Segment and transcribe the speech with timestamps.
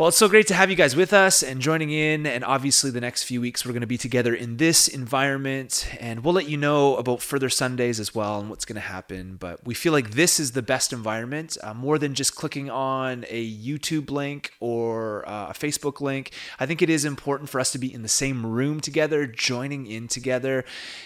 [0.00, 2.24] Well, it's so great to have you guys with us and joining in.
[2.24, 5.86] And obviously, the next few weeks, we're going to be together in this environment.
[6.00, 9.36] And we'll let you know about further Sundays as well and what's going to happen.
[9.38, 13.26] But we feel like this is the best environment, uh, more than just clicking on
[13.28, 16.32] a YouTube link or uh, a Facebook link.
[16.58, 19.86] I think it is important for us to be in the same room together, joining
[19.86, 20.64] in together,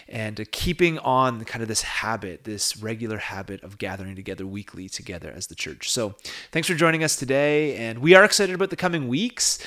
[0.08, 4.88] and uh, keeping on kind of this habit, this regular habit of gathering together weekly
[4.88, 5.90] together as the church.
[5.90, 6.14] So
[6.52, 7.74] thanks for joining us today.
[7.74, 9.58] And we are excited about the coming weeks.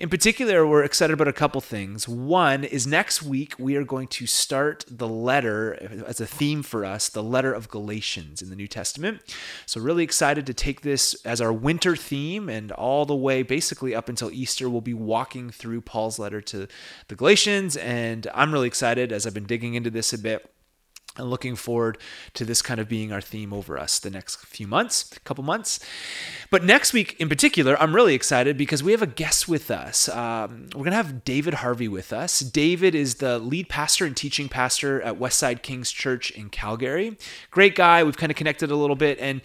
[0.00, 2.08] In particular, we're excited about a couple things.
[2.08, 6.84] One is next week we are going to start the letter as a theme for
[6.84, 9.20] us, the letter of Galatians in the New Testament.
[9.64, 13.94] So, really excited to take this as our winter theme and all the way basically
[13.94, 16.66] up until Easter, we'll be walking through Paul's letter to
[17.06, 17.76] the Galatians.
[17.76, 20.50] And I'm really excited as I've been digging into this a bit
[21.16, 21.98] and looking forward
[22.34, 25.44] to this kind of being our theme over us the next few months, a couple
[25.44, 25.80] months.
[26.50, 30.08] But next week in particular, I'm really excited because we have a guest with us.
[30.08, 32.40] Um, we're going to have David Harvey with us.
[32.40, 37.16] David is the lead pastor and teaching pastor at Westside King's Church in Calgary.
[37.50, 38.02] Great guy.
[38.02, 39.40] We've kind of connected a little bit and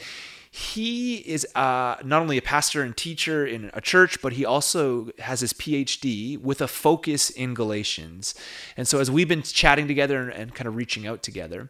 [0.51, 5.09] he is uh, not only a pastor and teacher in a church, but he also
[5.19, 8.33] has his PhD with a focus in Galatians.
[8.75, 11.69] And so, as we've been chatting together and, and kind of reaching out together,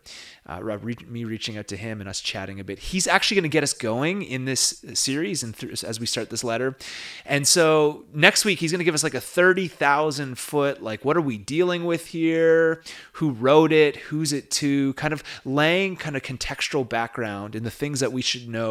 [0.49, 3.43] uh, re- me reaching out to him and us chatting a bit, he's actually going
[3.43, 6.77] to get us going in this series and th- as we start this letter.
[7.25, 11.17] And so, next week, he's going to give us like a 30,000 foot, like, what
[11.17, 12.81] are we dealing with here?
[13.13, 13.97] Who wrote it?
[13.97, 14.93] Who's it to?
[14.93, 18.68] Kind of laying kind of contextual background in the things that we should know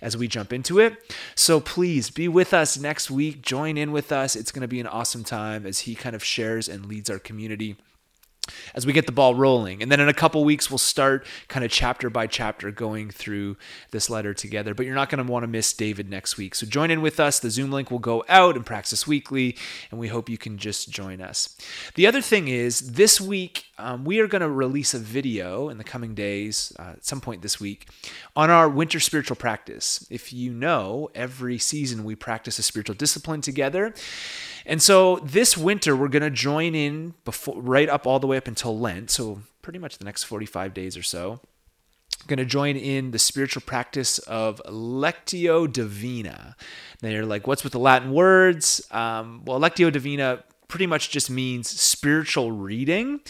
[0.00, 1.14] as we jump into it.
[1.34, 3.42] So please be with us next week.
[3.42, 4.36] Join in with us.
[4.36, 7.18] It's going to be an awesome time as he kind of shares and leads our
[7.18, 7.76] community
[8.74, 9.82] as we get the ball rolling.
[9.82, 13.56] And then in a couple weeks, we'll start kind of chapter by chapter going through
[13.90, 14.74] this letter together.
[14.74, 16.54] But you're not going to want to miss David next week.
[16.54, 17.38] So join in with us.
[17.38, 19.56] The Zoom link will go out and Praxis Weekly,
[19.90, 21.56] and we hope you can just join us.
[21.94, 25.78] The other thing is, this week, um, we are going to release a video in
[25.78, 27.88] the coming days, uh, at some point this week,
[28.36, 30.06] on our winter spiritual practice.
[30.10, 33.94] If you know, every season we practice a spiritual discipline together.
[34.66, 38.36] And so this winter, we're going to join in before, right up all the way
[38.36, 39.10] up until Lent.
[39.10, 41.40] So pretty much the next 45 days or so.
[42.26, 46.54] Going to join in the spiritual practice of Lectio Divina.
[47.02, 48.86] Now you're like, what's with the Latin words?
[48.90, 53.20] Um, well, Lectio Divina pretty much just means spiritual reading.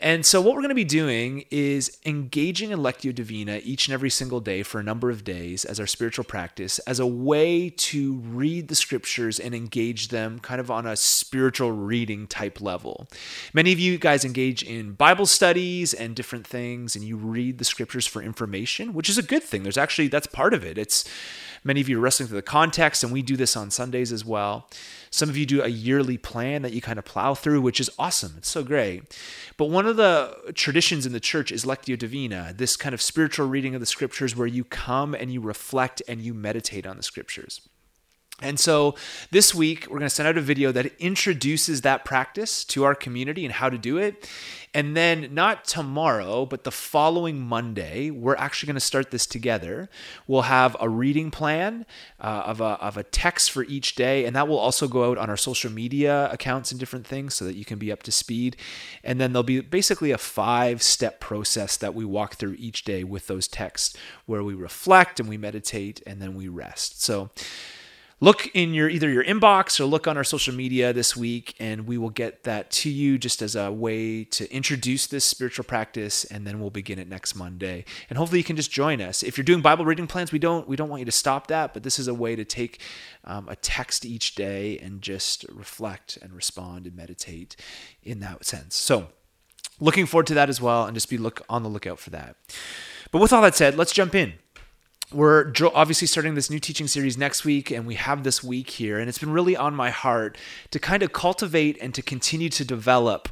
[0.00, 3.94] And so, what we're going to be doing is engaging in Lectio Divina each and
[3.94, 7.68] every single day for a number of days as our spiritual practice, as a way
[7.68, 13.08] to read the scriptures and engage them kind of on a spiritual reading type level.
[13.52, 17.64] Many of you guys engage in Bible studies and different things, and you read the
[17.64, 19.64] scriptures for information, which is a good thing.
[19.64, 20.78] There's actually, that's part of it.
[20.78, 21.04] It's,
[21.64, 24.24] Many of you are wrestling through the context, and we do this on Sundays as
[24.24, 24.68] well.
[25.10, 27.90] Some of you do a yearly plan that you kind of plow through, which is
[27.98, 28.34] awesome.
[28.38, 29.18] It's so great.
[29.56, 33.48] But one of the traditions in the church is Lectio Divina, this kind of spiritual
[33.48, 37.02] reading of the scriptures where you come and you reflect and you meditate on the
[37.02, 37.60] scriptures.
[38.40, 38.94] And so
[39.32, 42.94] this week, we're going to send out a video that introduces that practice to our
[42.94, 44.28] community and how to do it.
[44.74, 49.88] And then, not tomorrow, but the following Monday, we're actually going to start this together.
[50.26, 51.86] We'll have a reading plan
[52.20, 55.18] uh, of, a, of a text for each day, and that will also go out
[55.18, 58.12] on our social media accounts and different things so that you can be up to
[58.12, 58.56] speed.
[59.02, 63.02] And then there'll be basically a five step process that we walk through each day
[63.02, 67.02] with those texts where we reflect and we meditate and then we rest.
[67.02, 67.30] So,
[68.20, 71.86] look in your either your inbox or look on our social media this week and
[71.86, 76.24] we will get that to you just as a way to introduce this spiritual practice
[76.24, 77.84] and then we'll begin it next monday.
[78.10, 79.22] And hopefully you can just join us.
[79.22, 81.72] If you're doing bible reading plans we don't we don't want you to stop that
[81.72, 82.80] but this is a way to take
[83.24, 87.56] um, a text each day and just reflect and respond and meditate
[88.02, 88.74] in that sense.
[88.74, 89.08] So
[89.80, 92.36] looking forward to that as well and just be look on the lookout for that.
[93.12, 94.34] But with all that said let's jump in
[95.12, 98.98] we're obviously starting this new teaching series next week, and we have this week here.
[98.98, 100.36] And it's been really on my heart
[100.70, 103.28] to kind of cultivate and to continue to develop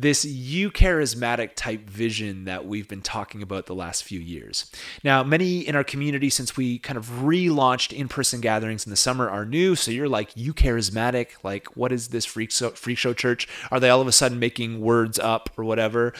[0.00, 4.70] this eucharismatic type vision that we've been talking about the last few years.
[5.04, 8.96] Now, many in our community, since we kind of relaunched in person gatherings in the
[8.96, 9.76] summer, are new.
[9.76, 11.28] So you're like, eucharismatic?
[11.42, 13.46] Like, what is this freak show, freak show church?
[13.70, 16.14] Are they all of a sudden making words up or whatever?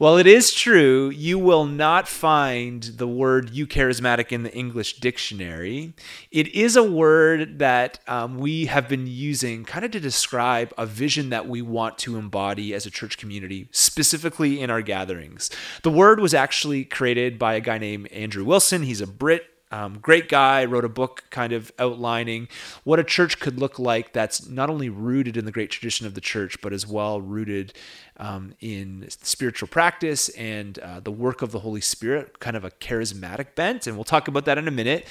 [0.00, 1.10] Well, it is true.
[1.10, 5.92] You will not find the word eucharismatic in the English dictionary.
[6.32, 10.86] It is a word that um, we have been using kind of to describe a
[10.86, 15.50] vision that we want to embody as a church community, specifically in our gatherings.
[15.82, 18.82] The word was actually created by a guy named Andrew Wilson.
[18.82, 22.48] He's a Brit Um, great guy, wrote a book kind of outlining
[22.84, 26.14] what a church could look like that's not only rooted in the great tradition of
[26.14, 27.72] the church, but as well rooted
[28.20, 32.70] um, in spiritual practice and uh, the work of the Holy Spirit, kind of a
[32.70, 33.86] charismatic bent.
[33.86, 35.06] And we'll talk about that in a minute.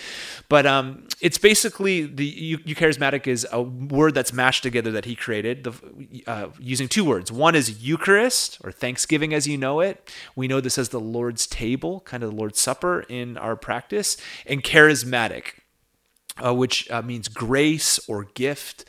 [0.47, 5.63] But um, it's basically the eucharismatic is a word that's mashed together that he created
[5.63, 7.31] the, uh, using two words.
[7.31, 10.07] One is Eucharist or Thanksgiving as you know it.
[10.35, 14.17] We know this as the Lord's table, kind of the Lord's Supper in our practice,
[14.49, 15.53] and charismatic,
[16.43, 18.85] uh, which uh, means grace or gift.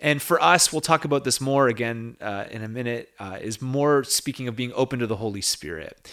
[0.00, 3.62] And for us, we'll talk about this more again uh, in a minute, uh, is
[3.62, 6.10] more speaking of being open to the Holy Spirit.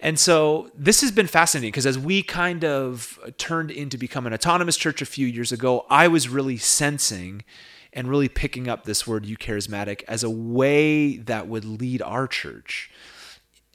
[0.00, 4.26] And so this has been fascinating because as we kind of turned in to become
[4.26, 7.44] an autonomous church a few years ago, I was really sensing
[7.92, 12.90] and really picking up this word eucharismatic as a way that would lead our church.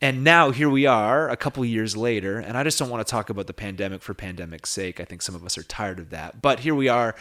[0.02, 3.12] And now here we are a couple years later, and I just don't want to
[3.12, 5.00] talk about the pandemic for pandemic's sake.
[5.00, 6.42] I think some of us are tired of that.
[6.42, 7.16] But here we are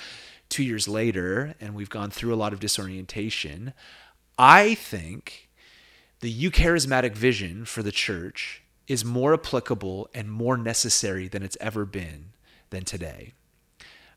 [0.48, 3.72] two years later and we've gone through a lot of disorientation,
[4.38, 5.48] I think
[6.20, 11.84] the eucharismatic vision for the church is more applicable and more necessary than it's ever
[11.84, 12.32] been
[12.70, 13.32] than today.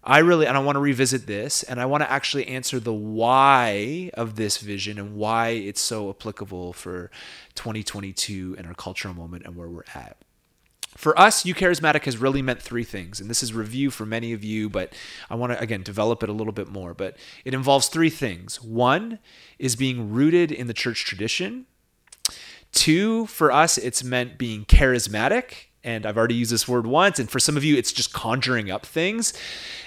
[0.03, 2.94] I really, and I want to revisit this, and I want to actually answer the
[2.94, 7.09] why of this vision and why it's so applicable for
[7.55, 10.17] 2022 and our cultural moment and where we're at.
[10.97, 14.44] For us, Eucharismatic has really meant three things, and this is review for many of
[14.44, 14.94] you, but
[15.29, 16.94] I want to, again, develop it a little bit more.
[16.94, 18.61] But it involves three things.
[18.61, 19.19] One
[19.57, 21.65] is being rooted in the church tradition.
[22.71, 25.67] Two, for us, it's meant being charismatic.
[25.83, 27.19] And I've already used this word once.
[27.19, 29.33] And for some of you, it's just conjuring up things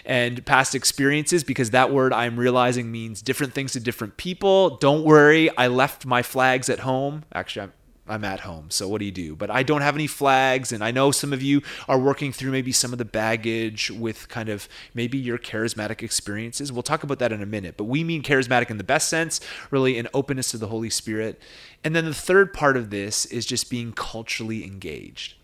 [0.04, 4.76] and past experiences because that word I'm realizing means different things to different people.
[4.76, 7.24] Don't worry, I left my flags at home.
[7.32, 7.72] Actually, I'm
[8.08, 8.70] I'm at home.
[8.70, 9.34] So what do you do?
[9.34, 10.72] But I don't have any flags.
[10.72, 14.28] And I know some of you are working through maybe some of the baggage with
[14.28, 16.72] kind of maybe your charismatic experiences.
[16.72, 17.76] We'll talk about that in a minute.
[17.76, 19.40] But we mean charismatic in the best sense,
[19.70, 21.40] really an openness to the Holy Spirit.
[21.82, 25.34] And then the third part of this is just being culturally engaged.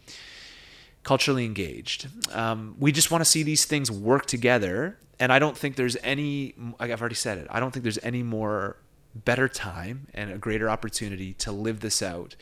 [1.02, 2.08] Culturally engaged.
[2.32, 4.98] Um, we just want to see these things work together.
[5.18, 8.22] And I don't think there's any, I've already said it, I don't think there's any
[8.22, 8.76] more
[9.14, 12.34] better time and a greater opportunity to live this out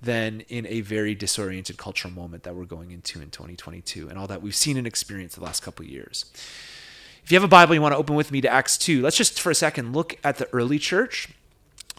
[0.00, 4.26] than in a very disoriented cultural moment that we're going into in 2022 and all
[4.26, 6.26] that we've seen and experienced the last couple years.
[7.24, 9.00] If you have a Bible, you want to open with me to Acts 2.
[9.00, 11.28] Let's just for a second look at the early church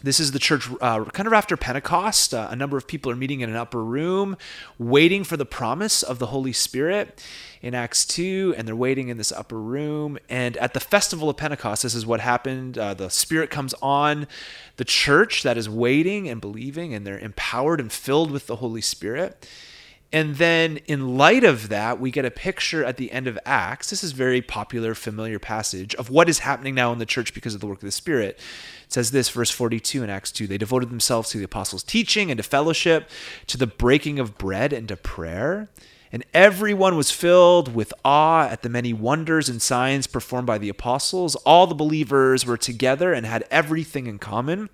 [0.02, 2.34] this is the church uh, kind of after Pentecost.
[2.34, 4.36] Uh, a number of people are meeting in an upper room,
[4.78, 7.24] waiting for the promise of the Holy Spirit
[7.62, 10.18] in Acts 2, and they're waiting in this upper room.
[10.28, 12.76] And at the festival of Pentecost, this is what happened.
[12.76, 14.26] Uh, the Spirit comes on
[14.76, 18.82] the church that is waiting and believing, and they're empowered and filled with the Holy
[18.82, 19.48] Spirit.
[20.14, 23.90] And then, in light of that, we get a picture at the end of Acts.
[23.90, 27.52] This is very popular, familiar passage of what is happening now in the church because
[27.52, 28.38] of the work of the Spirit.
[28.94, 32.38] Says this, verse 42 in Acts 2 They devoted themselves to the apostles' teaching and
[32.38, 33.10] to fellowship,
[33.48, 35.68] to the breaking of bread and to prayer.
[36.12, 40.68] And everyone was filled with awe at the many wonders and signs performed by the
[40.68, 41.34] apostles.
[41.44, 44.70] All the believers were together and had everything in common.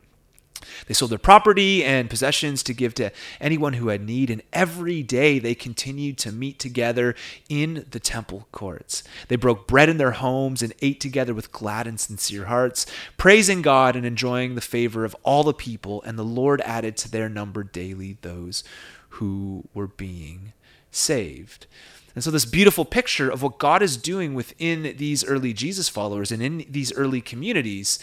[0.87, 3.11] They sold their property and possessions to give to
[3.41, 7.15] anyone who had need, and every day they continued to meet together
[7.49, 9.03] in the temple courts.
[9.29, 12.87] They broke bread in their homes and ate together with glad and sincere hearts,
[13.17, 17.11] praising God and enjoying the favor of all the people, and the Lord added to
[17.11, 18.65] their number daily those
[19.11, 20.53] who were being
[20.91, 21.67] saved.
[22.15, 26.33] And so, this beautiful picture of what God is doing within these early Jesus followers
[26.33, 27.99] and in these early communities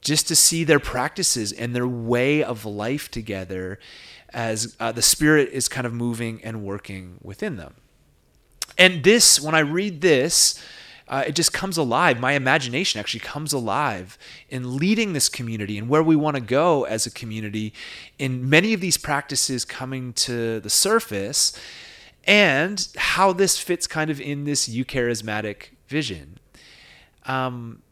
[0.00, 3.78] just to see their practices and their way of life together
[4.32, 7.74] as uh, the Spirit is kind of moving and working within them.
[8.78, 10.62] And this, when I read this,
[11.08, 12.20] uh, it just comes alive.
[12.20, 14.16] My imagination actually comes alive
[14.48, 17.74] in leading this community and where we want to go as a community
[18.18, 21.52] in many of these practices coming to the surface
[22.24, 26.38] and how this fits kind of in this eucharismatic vision.
[27.26, 27.82] Um,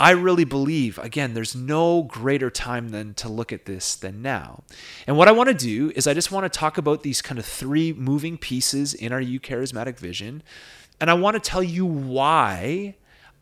[0.00, 4.62] I really believe, again, there's no greater time than to look at this than now.
[5.06, 7.38] And what I want to do is I just want to talk about these kind
[7.38, 10.44] of three moving pieces in our eucharismatic vision.
[11.00, 12.94] And I want to tell you why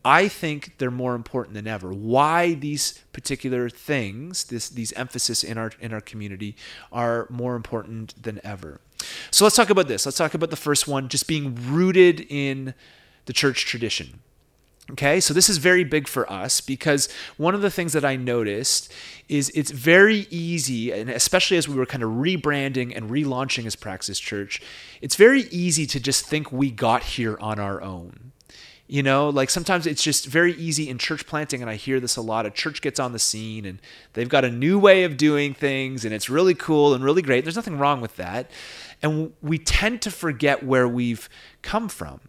[0.03, 1.93] I think they're more important than ever.
[1.93, 6.55] Why these particular things, this these emphasis in our in our community
[6.91, 8.79] are more important than ever.
[9.31, 10.05] So let's talk about this.
[10.05, 12.73] Let's talk about the first one, just being rooted in
[13.25, 14.21] the church tradition.
[14.91, 18.15] Okay, so this is very big for us because one of the things that I
[18.15, 18.89] noticed
[19.27, 23.75] is it's very easy, and especially as we were kind of rebranding and relaunching as
[23.75, 24.61] Praxis Church,
[25.01, 28.31] it's very easy to just think we got here on our own.
[28.89, 32.15] You know, like sometimes it's just very easy in church planting, and I hear this
[32.15, 32.45] a lot.
[32.45, 33.81] A church gets on the scene and
[34.13, 37.43] they've got a new way of doing things, and it's really cool and really great.
[37.43, 38.49] There's nothing wrong with that.
[39.03, 41.27] And we tend to forget where we've
[41.61, 42.21] come from.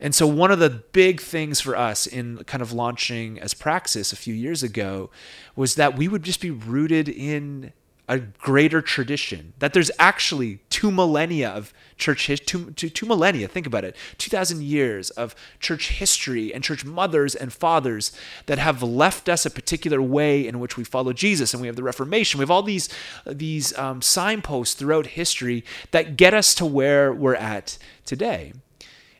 [0.00, 4.12] And so, one of the big things for us in kind of launching as Praxis
[4.12, 5.10] a few years ago
[5.54, 7.72] was that we would just be rooted in
[8.08, 9.52] a greater tradition.
[9.58, 13.96] That there's actually two millennia of church history, two, two, two millennia, think about it,
[14.18, 18.12] 2,000 years of church history and church mothers and fathers
[18.46, 21.52] that have left us a particular way in which we follow Jesus.
[21.52, 22.38] And we have the Reformation.
[22.38, 22.88] We have all these,
[23.26, 28.52] these um, signposts throughout history that get us to where we're at today.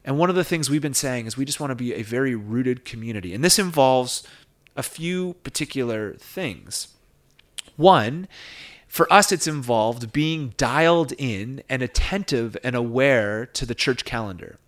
[0.06, 2.02] And one of the things we've been saying is we just want to be a
[2.02, 3.34] very rooted community.
[3.34, 4.22] And this involves
[4.76, 6.94] a few particular things.
[7.76, 8.28] One,
[8.86, 14.58] for us, it's involved being dialed in and attentive and aware to the church calendar.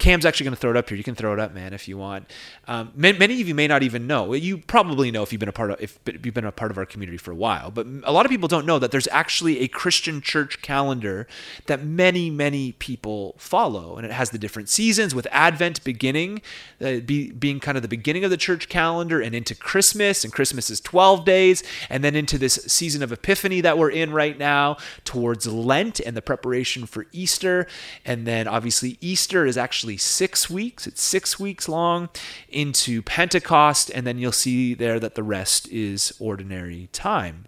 [0.00, 0.96] Cam's actually going to throw it up here.
[0.96, 2.32] You can throw it up, man, if you want.
[2.66, 4.32] Um, many of you may not even know.
[4.32, 6.78] You probably know if you've been a part of if you've been a part of
[6.78, 7.70] our community for a while.
[7.70, 11.28] But a lot of people don't know that there's actually a Christian church calendar
[11.66, 16.40] that many many people follow, and it has the different seasons with Advent beginning,
[16.80, 20.32] uh, be, being kind of the beginning of the church calendar, and into Christmas, and
[20.32, 24.38] Christmas is 12 days, and then into this season of Epiphany that we're in right
[24.38, 27.66] now, towards Lent and the preparation for Easter,
[28.06, 30.86] and then obviously Easter is actually six weeks.
[30.86, 32.08] It's six weeks long
[32.48, 37.46] into Pentecost, and then you'll see there that the rest is ordinary time.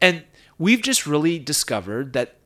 [0.00, 0.24] And
[0.58, 2.37] we've just really discovered that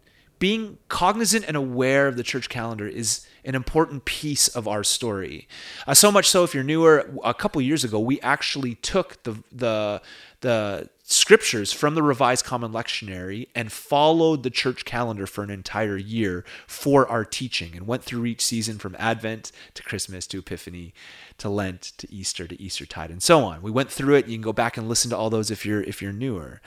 [0.42, 5.46] being cognizant and aware of the church calendar is an important piece of our story.
[5.86, 9.40] Uh, so much so, if you're newer, a couple years ago, we actually took the
[9.52, 10.02] the
[10.40, 15.96] the scriptures from the Revised Common Lectionary and followed the church calendar for an entire
[15.96, 20.92] year for our teaching and went through each season from Advent to Christmas to Epiphany
[21.38, 23.62] to Lent to Easter to Eastertide and so on.
[23.62, 24.26] We went through it.
[24.26, 26.60] You can go back and listen to all those if you're if you're newer.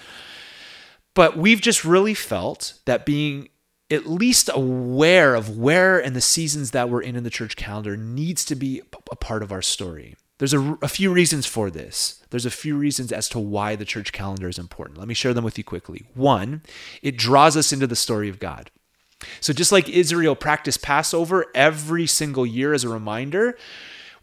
[1.14, 3.50] But we've just really felt that being
[3.92, 7.96] at least aware of where and the seasons that we're in in the church calendar
[7.96, 10.16] needs to be a part of our story.
[10.38, 12.22] There's a, a, few reasons for this.
[12.30, 14.98] There's a few reasons as to why the church calendar is important.
[14.98, 16.06] Let me share them with you quickly.
[16.14, 16.62] One,
[17.02, 18.70] it draws us into the story of God.
[19.40, 23.58] So, just like Israel practiced Passover every single year as a reminder,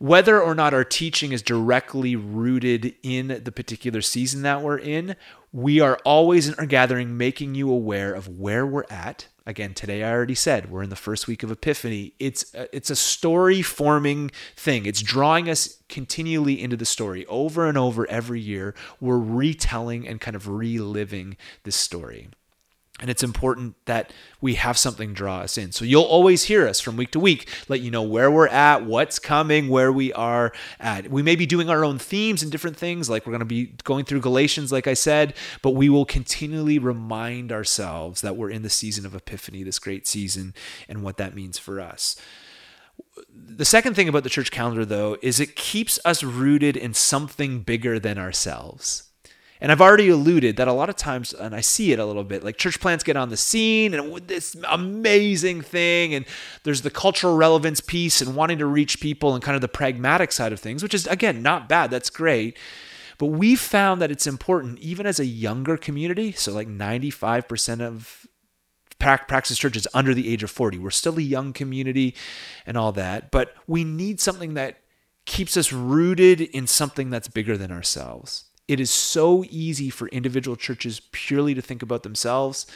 [0.03, 5.15] whether or not our teaching is directly rooted in the particular season that we're in,
[5.53, 9.29] we are always in our gathering making you aware of where we're at.
[9.47, 12.15] Again today i already said we're in the first week of epiphany.
[12.19, 14.87] It's a, it's a story forming thing.
[14.87, 17.25] It's drawing us continually into the story.
[17.27, 22.29] Over and over every year we're retelling and kind of reliving this story
[23.03, 25.73] and it's important that we have something draw us in.
[25.73, 28.85] So you'll always hear us from week to week, let you know where we're at,
[28.87, 31.11] what's coming, where we are at.
[31.11, 33.75] We may be doing our own themes and different things, like we're going to be
[33.83, 38.63] going through Galatians, like I said, but we will continually remind ourselves that we're in
[38.63, 40.55] the season of Epiphany, this great season,
[40.89, 42.15] and what that means for us.
[43.29, 47.63] The second thing about the church calendar, though, is it keeps us rooted in something
[47.63, 49.09] bigger than ourselves.
[49.63, 52.25] And I've already alluded that a lot of times, and I see it a little
[52.25, 56.27] bit, like church plants get on the scene and this amazing thing, and
[56.65, 60.33] there's the cultural relevance piece and wanting to reach people and kind of the pragmatic
[60.33, 61.93] side of things, which is, again, not bad.
[61.93, 62.59] That's great.
[63.19, 68.27] But we found that it's important, even as a younger community, so like 95% of
[68.99, 70.79] Praxis Church is under the age of 40.
[70.79, 72.17] We're still a young community
[72.67, 74.81] and all that, but we need something that
[75.25, 78.47] keeps us rooted in something that's bigger than ourselves.
[78.69, 82.67] It is so easy for individual churches purely to think about themselves.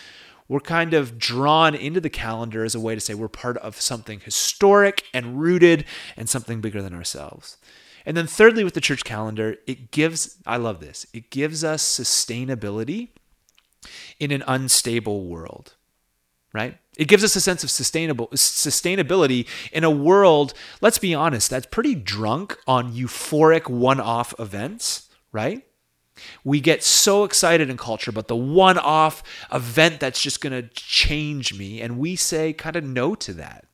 [0.49, 3.81] We're kind of drawn into the calendar as a way to say we're part of
[3.81, 5.85] something historic and rooted
[6.17, 7.57] and something bigger than ourselves.
[8.05, 11.83] And then, thirdly, with the church calendar, it gives, I love this, it gives us
[11.83, 13.09] sustainability
[14.21, 15.75] in an unstable world,
[16.53, 16.79] right?
[16.97, 21.67] It gives us a sense of sustainable sustainability in a world, let's be honest, that's
[21.67, 25.65] pretty drunk on euphoric one-off events, right?
[26.45, 30.69] We get so excited in culture about the one off event that's just going to
[30.75, 31.81] change me.
[31.81, 33.67] And we say kind of no to that.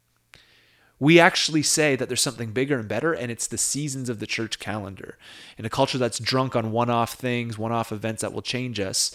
[0.98, 4.26] We actually say that there's something bigger and better, and it's the seasons of the
[4.26, 5.18] church calendar.
[5.58, 8.78] In a culture that's drunk on one off things, one off events that will change
[8.78, 9.12] us,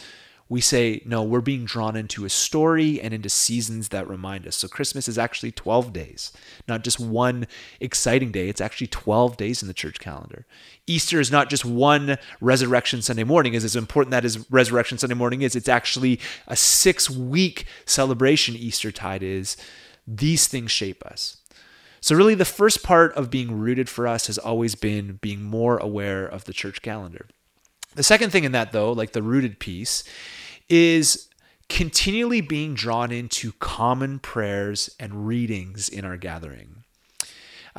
[0.50, 4.56] we say, no, we're being drawn into a story and into seasons that remind us.
[4.56, 6.32] So Christmas is actually 12 days,
[6.68, 7.48] not just one
[7.82, 8.48] exciting day.
[8.48, 10.46] It's actually 12 days in the church calendar.
[10.86, 15.16] Easter is not just one resurrection Sunday morning, as, as important that is resurrection Sunday
[15.16, 19.58] morning is, it's actually a six week celebration Easter tide is.
[20.08, 21.38] These things shape us.
[22.00, 25.78] So, really, the first part of being rooted for us has always been being more
[25.78, 27.28] aware of the church calendar.
[27.96, 30.04] The second thing in that, though, like the rooted piece,
[30.70, 31.28] is
[31.70, 36.84] continually being drawn into common prayers and readings in our gathering.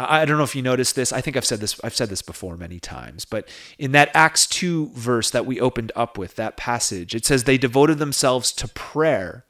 [0.00, 1.12] I don't know if you noticed this.
[1.12, 4.46] I think I've said this I've said this before many times, but in that Acts
[4.46, 8.68] 2 verse that we opened up with, that passage, it says they devoted themselves to
[8.68, 9.44] prayer.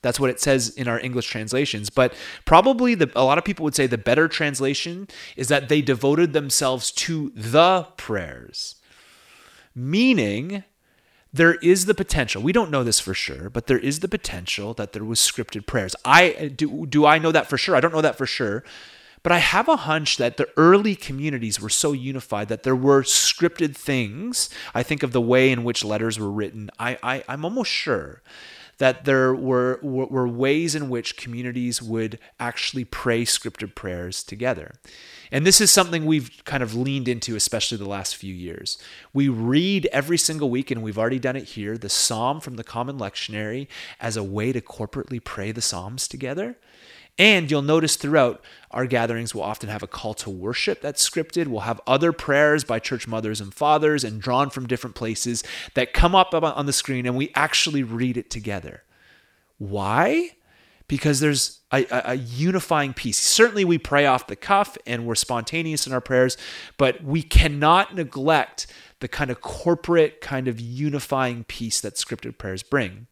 [0.00, 2.12] That's what it says in our English translations, but
[2.44, 5.06] probably the, a lot of people would say the better translation
[5.36, 8.74] is that they devoted themselves to the prayers.
[9.76, 10.64] Meaning
[11.32, 12.42] there is the potential.
[12.42, 15.66] We don't know this for sure, but there is the potential that there was scripted
[15.66, 15.96] prayers.
[16.04, 17.74] I uh, do do I know that for sure?
[17.74, 18.64] I don't know that for sure.
[19.22, 23.04] But I have a hunch that the early communities were so unified that there were
[23.04, 24.50] scripted things.
[24.74, 26.70] I think of the way in which letters were written.
[26.78, 28.20] I, I I'm almost sure
[28.78, 34.72] that there were, were ways in which communities would actually pray scripted prayers together.
[35.30, 38.78] And this is something we've kind of leaned into, especially the last few years.
[39.12, 42.64] We read every single week, and we've already done it here, the Psalm from the
[42.64, 43.66] Common Lectionary
[44.00, 46.56] as a way to corporately pray the Psalms together.
[47.18, 51.46] And you'll notice throughout our gatherings, we'll often have a call to worship that's scripted.
[51.46, 55.92] We'll have other prayers by church mothers and fathers and drawn from different places that
[55.92, 58.82] come up on the screen, and we actually read it together.
[59.58, 60.30] Why?
[60.88, 63.18] Because there's a, a, unifying piece.
[63.18, 66.36] Certainly, we pray off the cuff and we're spontaneous in our prayers,
[66.76, 68.66] but we cannot neglect
[69.00, 73.06] the kind of corporate, kind of unifying piece that scripted prayers bring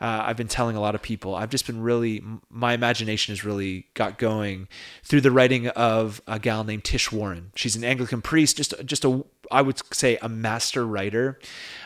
[0.00, 1.34] uh, I've been telling a lot of people.
[1.34, 4.68] I've just been really, my imagination has really got going
[5.02, 7.50] through the writing of a gal named Tish Warren.
[7.56, 11.38] She's an Anglican priest, just just a I would say a master writer.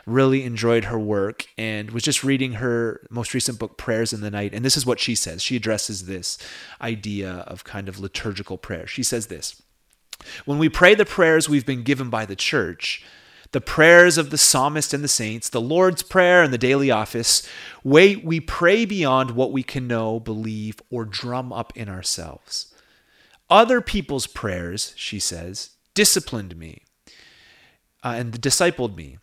[0.07, 4.31] Really enjoyed her work and was just reading her most recent book, Prayers in the
[4.31, 4.53] Night.
[4.53, 5.43] And this is what she says.
[5.43, 6.39] She addresses this
[6.81, 8.87] idea of kind of liturgical prayer.
[8.87, 9.63] She says this
[10.45, 13.05] When we pray the prayers we've been given by the church,
[13.53, 17.47] the prayers of the psalmist and the saints, the Lord's Prayer and the daily office,
[17.85, 22.75] wait, we pray beyond what we can know, believe, or drum up in ourselves.
[23.51, 26.83] Other people's prayers, she says, disciplined me
[28.03, 29.19] uh, and discipled me.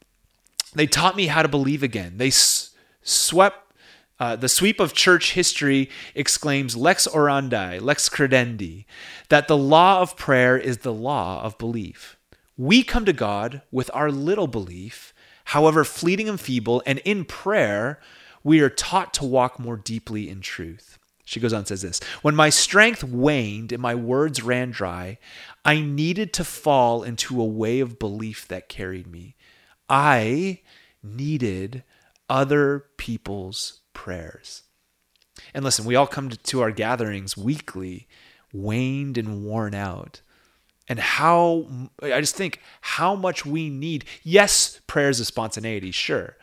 [0.76, 2.18] They taught me how to believe again.
[2.18, 3.74] They s- swept
[4.20, 8.86] uh, the sweep of church history exclaims lex orandi, lex credendi,
[9.30, 12.19] that the law of prayer is the law of belief.
[12.60, 15.14] We come to God with our little belief,
[15.46, 18.02] however fleeting and feeble, and in prayer,
[18.44, 21.00] we are taught to walk more deeply in truth.
[21.24, 25.20] She goes on and says this When my strength waned and my words ran dry,
[25.64, 29.38] I needed to fall into a way of belief that carried me.
[29.88, 30.60] I
[31.02, 31.86] needed
[32.28, 34.64] other people's prayers.
[35.54, 38.10] And listen, we all come to, our gatherings weekly,
[38.52, 40.20] waned and worn out
[40.90, 41.68] and how
[42.02, 44.04] I just think how much we need.
[44.24, 46.36] Yes, prayers of spontaneity, sure,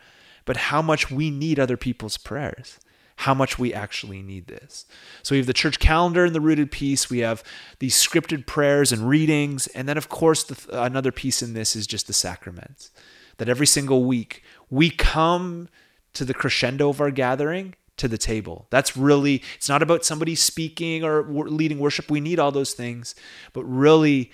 [0.45, 2.79] but how much we need other people's prayers.
[3.21, 4.85] How much we actually need this.
[5.23, 7.09] So we have the church calendar and the rooted piece.
[7.09, 7.43] We have
[7.79, 11.87] these scripted prayers and readings, and then of course the, another piece in this is
[11.87, 12.91] just the sacraments.
[13.37, 15.67] That every single week we come
[16.13, 18.67] to the crescendo of our gathering to the table.
[18.69, 22.09] That's really, it's not about somebody speaking or leading worship.
[22.09, 23.15] We need all those things,
[23.53, 24.31] but really,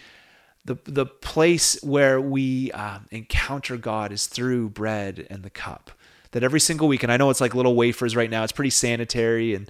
[0.66, 5.92] the, the place where we uh, encounter God is through bread and the cup.
[6.32, 8.70] That every single week, and I know it's like little wafers right now, it's pretty
[8.70, 9.70] sanitary and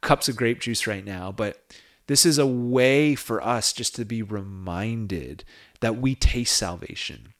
[0.00, 1.60] cups of grape juice right now, but
[2.06, 5.44] this is a way for us just to be reminded
[5.80, 7.33] that we taste salvation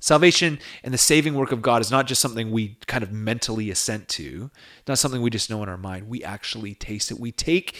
[0.00, 3.70] Salvation and the saving work of God is not just something we kind of mentally
[3.70, 4.50] assent to,
[4.88, 6.08] not something we just know in our mind.
[6.08, 7.20] We actually taste it.
[7.20, 7.76] We take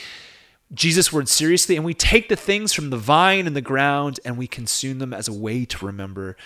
[0.72, 4.38] Jesus' word seriously and we take the things from the vine and the ground and
[4.38, 6.36] we consume them as a way to remember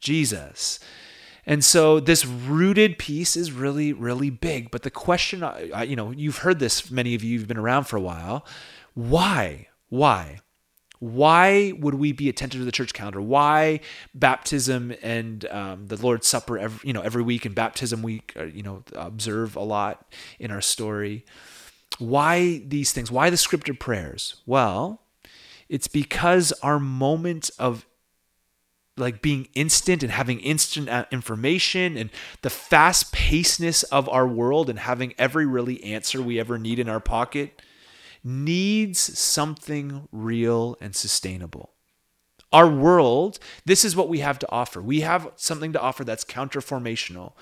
[0.00, 0.78] Jesus.
[1.46, 4.70] And so this rooted piece is really, really big.
[4.70, 5.44] But the question,
[5.86, 8.46] you know, you've heard this, many of you, you've been around for a while.
[8.94, 9.68] Why?
[9.90, 10.40] Why?
[11.04, 13.20] Why would we be attentive to the church calendar?
[13.20, 13.80] Why
[14.14, 18.44] baptism and um, the Lord's Supper, every, you know, every week and baptism week, uh,
[18.44, 21.26] you know, observe a lot in our story.
[21.98, 23.10] Why these things?
[23.10, 24.40] Why the scripted prayers?
[24.46, 25.02] Well,
[25.68, 27.84] it's because our moment of
[28.96, 32.08] like being instant and having instant uh, information and
[32.40, 36.88] the fast pacedness of our world and having every really answer we ever need in
[36.88, 37.60] our pocket
[38.24, 41.72] needs something real and sustainable.
[42.52, 44.80] Our world, this is what we have to offer.
[44.80, 47.32] We have something to offer that's counterformational.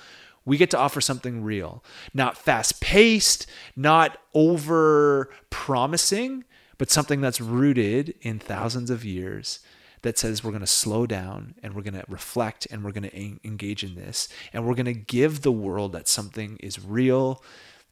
[0.45, 6.45] We get to offer something real, not fast paced, not over promising,
[6.79, 9.61] but something that's rooted in thousands of years
[10.01, 13.09] that says we're going to slow down and we're going to reflect and we're going
[13.09, 17.43] to engage in this and we're going to give the world that something is real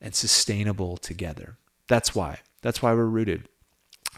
[0.00, 1.56] and sustainable together.
[1.86, 2.40] That's why.
[2.62, 3.48] That's why we're rooted.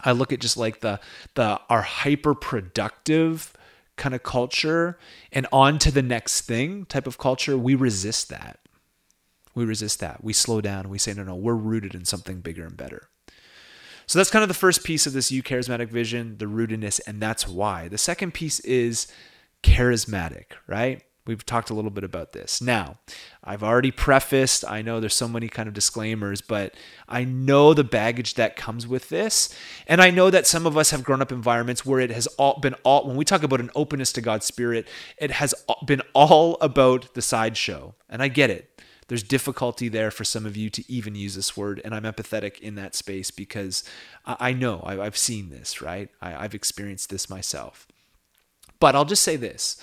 [0.03, 0.99] I look at just like the
[1.35, 3.53] the our hyper productive
[3.95, 4.97] kind of culture
[5.31, 8.59] and on to the next thing type of culture, we resist that.
[9.55, 10.23] We resist that.
[10.23, 10.89] We slow down.
[10.89, 13.09] We say, no, no, we're rooted in something bigger and better.
[14.07, 17.47] So that's kind of the first piece of this eucharismatic vision, the rootedness, and that's
[17.47, 17.87] why.
[17.87, 19.07] The second piece is
[19.61, 21.03] charismatic, right?
[21.25, 22.61] We've talked a little bit about this.
[22.61, 22.97] Now,
[23.43, 26.75] I've already prefaced, I know there's so many kind of disclaimers, but
[27.07, 29.55] I know the baggage that comes with this.
[29.87, 32.59] And I know that some of us have grown up environments where it has all
[32.59, 34.85] been all, when we talk about an openness to God's Spirit,
[35.17, 35.55] it has
[35.85, 37.95] been all about the sideshow.
[38.09, 38.81] And I get it.
[39.07, 41.79] There's difficulty there for some of you to even use this word.
[41.85, 43.85] And I'm empathetic in that space because
[44.25, 46.09] I know I've seen this, right?
[46.21, 47.87] I've experienced this myself.
[48.79, 49.81] But I'll just say this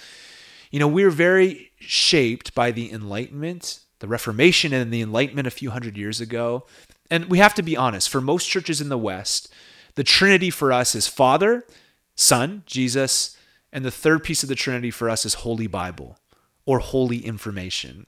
[0.70, 5.70] you know, we're very shaped by the Enlightenment, the Reformation, and the Enlightenment a few
[5.70, 6.66] hundred years ago.
[7.10, 9.52] And we have to be honest, for most churches in the West,
[9.96, 11.66] the Trinity for us is Father,
[12.14, 13.36] Son, Jesus,
[13.72, 16.18] and the third piece of the Trinity for us is Holy Bible
[16.66, 18.06] or Holy Information.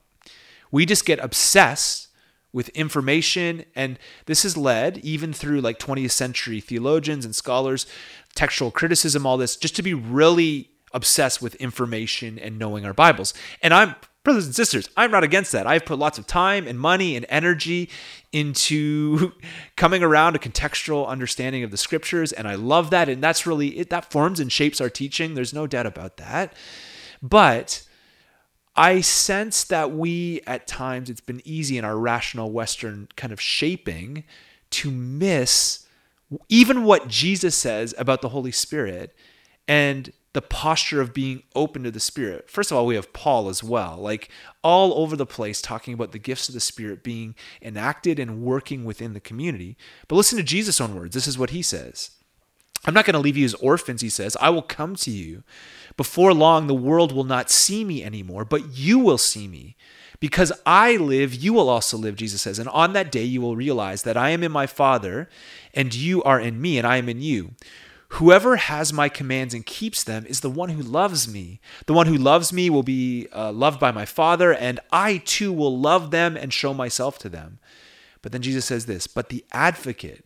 [0.71, 2.07] We just get obsessed
[2.53, 7.85] with information, and this has led, even through like 20th century theologians and scholars,
[8.35, 13.33] textual criticism, all this, just to be really obsessed with information and knowing our Bibles.
[13.61, 15.67] And I'm, brothers and sisters, I'm not against that.
[15.67, 17.89] I've put lots of time and money and energy
[18.31, 19.33] into
[19.75, 22.31] coming around a contextual understanding of the scriptures.
[22.31, 23.09] And I love that.
[23.09, 25.33] And that's really, it, that forms and shapes our teaching.
[25.33, 26.53] There's no doubt about that.
[27.21, 27.83] But
[28.75, 33.39] I sense that we, at times, it's been easy in our rational Western kind of
[33.39, 34.23] shaping
[34.71, 35.85] to miss
[36.49, 39.15] even what Jesus says about the Holy Spirit
[39.67, 42.49] and the posture of being open to the Spirit.
[42.49, 44.29] First of all, we have Paul as well, like
[44.63, 48.83] all over the place talking about the gifts of the Spirit being enacted and working
[48.83, 49.77] within the community.
[50.07, 51.13] But listen to Jesus' own words.
[51.13, 52.11] This is what he says
[52.85, 54.35] I'm not going to leave you as orphans, he says.
[54.41, 55.43] I will come to you.
[55.95, 59.77] Before long, the world will not see me anymore, but you will see me.
[60.19, 62.59] Because I live, you will also live, Jesus says.
[62.59, 65.29] And on that day, you will realize that I am in my Father,
[65.73, 67.51] and you are in me, and I am in you.
[68.17, 71.59] Whoever has my commands and keeps them is the one who loves me.
[71.87, 75.51] The one who loves me will be uh, loved by my Father, and I too
[75.51, 77.57] will love them and show myself to them.
[78.21, 80.25] But then Jesus says this But the advocate,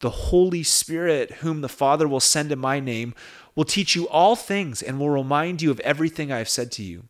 [0.00, 3.14] the Holy Spirit, whom the Father will send in my name,
[3.54, 6.82] will teach you all things and will remind you of everything I have said to
[6.82, 7.04] you.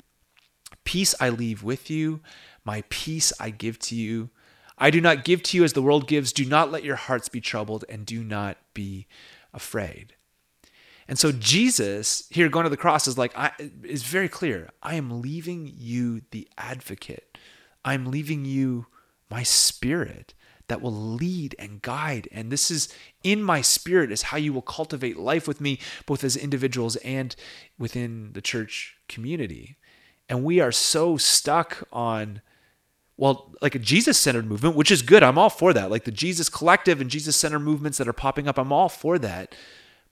[0.85, 2.21] Peace I leave with you,
[2.65, 4.31] my peace I give to you.
[4.79, 6.33] I do not give to you as the world gives.
[6.33, 9.09] Do not let your hearts be troubled, and do not be
[9.53, 10.15] afraid.
[11.09, 14.71] And so Jesus here going to the cross is like I, is very clear.
[14.83, 17.37] I am leaving you the advocate.
[17.85, 18.87] I'm leaving you
[19.31, 20.35] my spirit
[20.69, 22.29] that will lead and guide.
[22.33, 22.89] And this is
[23.23, 27.35] in my spirit is how you will cultivate life with me, both as individuals and
[27.79, 29.77] within the church community.
[30.29, 32.41] And we are so stuck on
[33.17, 35.23] well, like a Jesus centered movement, which is good.
[35.23, 35.91] I'm all for that.
[35.91, 39.19] Like the Jesus collective and Jesus centered movements that are popping up, I'm all for
[39.19, 39.55] that.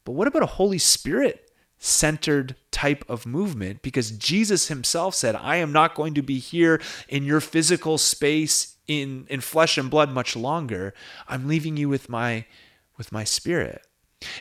[0.04, 3.82] But what about a Holy Spirit centered type of movement?
[3.82, 8.76] Because Jesus himself said, I am not going to be here in your physical space
[8.86, 10.94] in, in flesh and blood much longer.
[11.28, 12.44] I'm leaving you with my
[12.98, 13.86] with my spirit.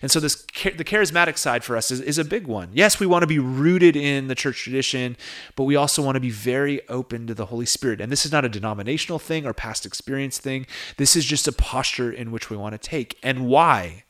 [0.01, 2.69] And so this the charismatic side for us is, is a big one.
[2.73, 5.15] Yes, we want to be rooted in the church tradition,
[5.55, 8.01] but we also want to be very open to the Holy Spirit.
[8.01, 10.65] And this is not a denominational thing or past experience thing.
[10.97, 13.17] This is just a posture in which we want to take.
[13.23, 14.03] And why?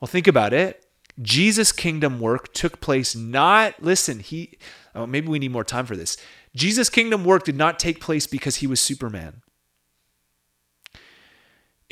[0.00, 0.86] Well, think about it.
[1.20, 4.56] Jesus' kingdom work took place not, listen, he,
[4.94, 6.16] oh, maybe we need more time for this.
[6.56, 9.41] Jesus' kingdom work did not take place because he was Superman.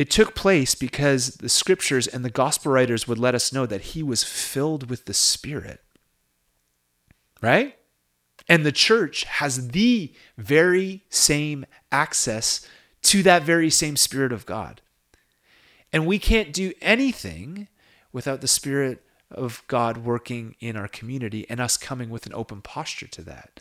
[0.00, 3.82] It took place because the scriptures and the gospel writers would let us know that
[3.82, 5.82] he was filled with the Spirit.
[7.42, 7.76] Right?
[8.48, 12.66] And the church has the very same access
[13.02, 14.80] to that very same Spirit of God.
[15.92, 17.68] And we can't do anything
[18.10, 22.62] without the Spirit of God working in our community and us coming with an open
[22.62, 23.60] posture to that.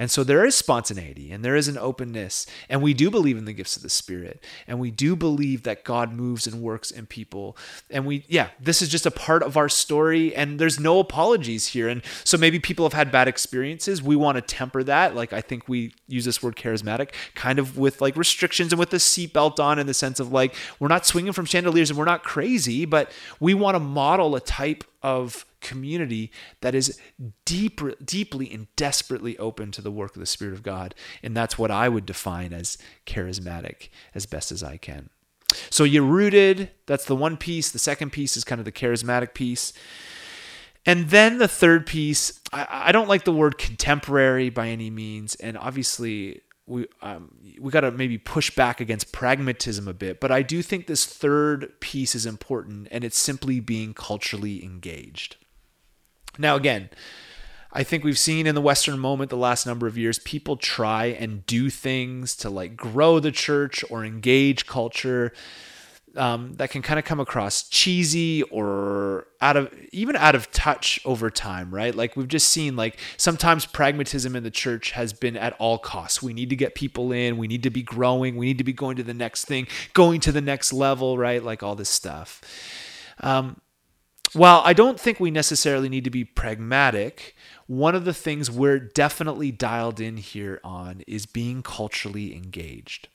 [0.00, 2.46] And so there is spontaneity and there is an openness.
[2.70, 4.42] And we do believe in the gifts of the Spirit.
[4.66, 7.54] And we do believe that God moves and works in people.
[7.90, 10.34] And we, yeah, this is just a part of our story.
[10.34, 11.86] And there's no apologies here.
[11.86, 14.02] And so maybe people have had bad experiences.
[14.02, 15.14] We want to temper that.
[15.14, 18.88] Like I think we use this word charismatic kind of with like restrictions and with
[18.88, 22.06] the seatbelt on in the sense of like we're not swinging from chandeliers and we're
[22.06, 26.98] not crazy, but we want to model a type of community that is
[27.44, 30.94] deep, deeply and desperately open to the work of the Spirit of God.
[31.22, 35.10] And that's what I would define as charismatic as best as I can.
[35.68, 37.70] So you're rooted, that's the one piece.
[37.70, 39.72] The second piece is kind of the charismatic piece.
[40.86, 45.34] And then the third piece, I, I don't like the word contemporary by any means.
[45.34, 50.30] And obviously, we um, we got to maybe push back against pragmatism a bit, but
[50.30, 55.36] I do think this third piece is important, and it's simply being culturally engaged.
[56.38, 56.90] Now, again,
[57.72, 61.06] I think we've seen in the Western moment the last number of years, people try
[61.06, 65.32] and do things to like grow the church or engage culture
[66.16, 71.00] um, that can kind of come across cheesy or out of even out of touch
[71.04, 71.94] over time, right?
[71.94, 76.22] Like we've just seen, like sometimes pragmatism in the church has been at all costs.
[76.22, 78.72] We need to get people in, we need to be growing, we need to be
[78.72, 81.42] going to the next thing, going to the next level, right?
[81.42, 82.40] Like all this stuff.
[83.20, 83.60] Um,
[84.32, 87.34] while I don't think we necessarily need to be pragmatic,
[87.66, 93.08] one of the things we're definitely dialed in here on is being culturally engaged.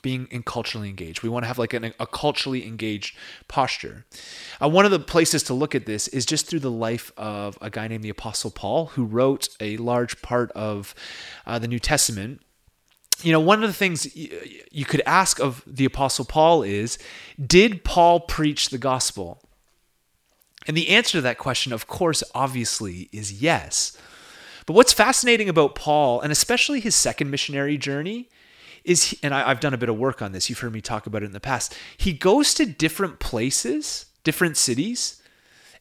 [0.00, 1.22] Being in culturally engaged.
[1.22, 4.04] We want to have like an, a culturally engaged posture.
[4.60, 7.58] Uh, one of the places to look at this is just through the life of
[7.60, 10.94] a guy named the Apostle Paul, who wrote a large part of
[11.46, 12.40] uh, the New Testament
[13.22, 16.98] you know, one of the things you could ask of the Apostle Paul is
[17.44, 19.40] Did Paul preach the gospel?
[20.66, 23.96] And the answer to that question, of course, obviously, is yes.
[24.66, 28.28] But what's fascinating about Paul, and especially his second missionary journey,
[28.84, 31.06] is, and I, I've done a bit of work on this, you've heard me talk
[31.06, 35.22] about it in the past, he goes to different places, different cities,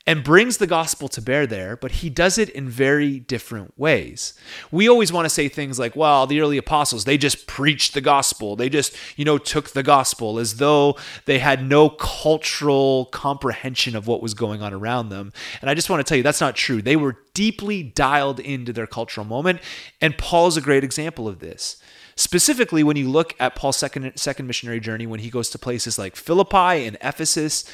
[0.08, 4.34] and brings the gospel to bear there, but he does it in very different ways.
[4.72, 8.02] We always want to say things like, well, the early apostles, they just preached the
[8.02, 8.56] gospel.
[8.56, 14.08] They just, you know, took the gospel as though they had no cultural comprehension of
[14.08, 15.32] what was going on around them.
[15.62, 16.82] And I just want to tell you, that's not true.
[16.82, 19.60] They were deeply dialed into their cultural moment,
[20.02, 21.80] and Paul's a great example of this.
[22.22, 25.98] Specifically, when you look at Paul's second, second missionary journey, when he goes to places
[25.98, 27.66] like Philippi and Ephesus,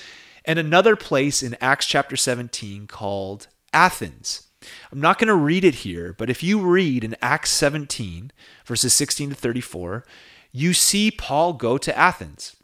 [0.45, 4.47] and another place in Acts chapter 17 called Athens.
[4.89, 8.31] I'm not going to read it here, but if you read in Acts 17,
[8.65, 10.05] verses 16 to 34,
[10.53, 12.55] you see Paul go to Athens.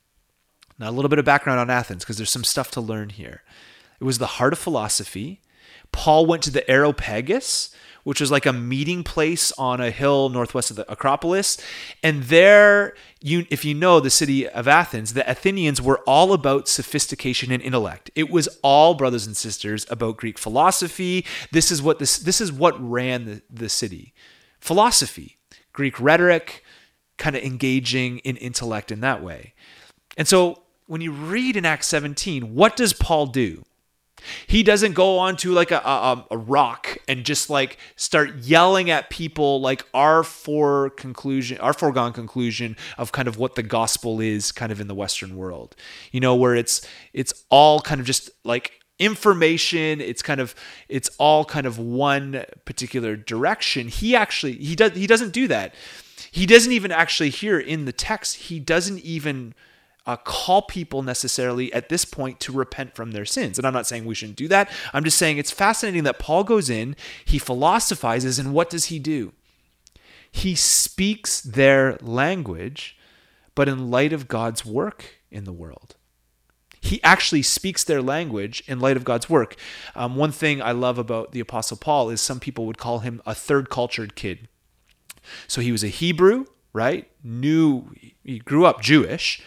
[0.79, 3.43] Now, a little bit of background on Athens, because there's some stuff to learn here.
[3.99, 5.41] It was the heart of philosophy.
[5.91, 10.69] Paul went to the Areopagus, which was like a meeting place on a hill northwest
[10.69, 11.57] of the Acropolis.
[12.01, 16.67] And there, you, if you know the city of Athens, the Athenians were all about
[16.67, 18.11] sophistication and intellect.
[18.15, 21.25] It was all brothers and sisters about Greek philosophy.
[21.51, 24.13] This is what this this is what ran the, the city.
[24.59, 25.37] Philosophy,
[25.71, 26.63] Greek rhetoric,
[27.17, 29.53] kind of engaging in intellect in that way.
[30.17, 33.63] And so when you read in Acts 17, what does Paul do?
[34.47, 39.09] He doesn't go onto like a, a, a, rock and just like start yelling at
[39.09, 44.51] people like our for conclusion, our foregone conclusion of kind of what the gospel is
[44.51, 45.75] kind of in the Western world.
[46.11, 50.01] You know, where it's it's all kind of just like information.
[50.01, 50.55] It's kind of
[50.89, 53.87] it's all kind of one particular direction.
[53.87, 55.73] He actually he does he doesn't do that.
[56.31, 58.35] He doesn't even actually here in the text.
[58.35, 59.53] He doesn't even
[60.05, 63.57] uh, call people necessarily at this point to repent from their sins.
[63.57, 64.69] And I'm not saying we shouldn't do that.
[64.93, 68.99] I'm just saying it's fascinating that Paul goes in, he philosophizes, and what does he
[68.99, 69.33] do?
[70.31, 72.97] He speaks their language,
[73.55, 75.95] but in light of God's work in the world.
[76.81, 79.55] He actually speaks their language in light of God's work.
[79.95, 83.21] Um, one thing I love about the Apostle Paul is some people would call him
[83.25, 84.49] a third cultured kid.
[85.47, 87.09] So he was a Hebrew, right?
[87.23, 87.85] Knew,
[88.25, 89.41] he grew up Jewish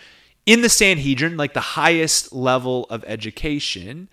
[0.46, 4.08] in the Sanhedrin, like the highest level of education.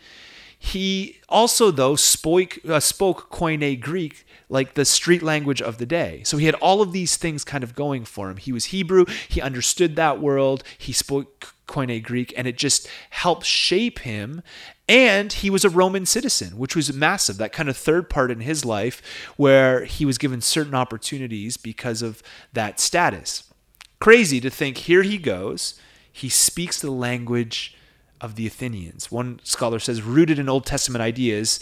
[0.57, 6.21] He also, though, spoke, uh, spoke Koine Greek, like the street language of the day.
[6.23, 8.37] So he had all of these things kind of going for him.
[8.37, 13.45] He was Hebrew, he understood that world, he spoke Koine Greek, and it just helped
[13.45, 14.41] shape him.
[14.87, 18.39] And he was a Roman citizen, which was massive, that kind of third part in
[18.39, 19.01] his life
[19.37, 23.51] where he was given certain opportunities because of that status.
[23.99, 25.79] Crazy to think here he goes
[26.13, 27.75] he speaks the language
[28.21, 29.11] of the Athenians.
[29.11, 31.59] One scholar says, rooted in Old Testament ideas,